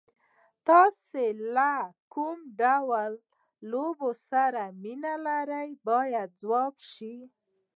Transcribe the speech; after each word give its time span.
تاسو 0.67 1.21
له 1.55 1.71
کوم 2.13 2.37
ډول 2.61 3.11
لوبو 3.71 4.09
سره 4.29 4.63
مینه 4.81 5.13
لرئ 5.25 5.69
باید 5.87 6.29
ځواب 6.41 6.75
شي. 6.91 7.15